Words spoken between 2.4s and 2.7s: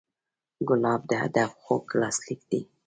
دی.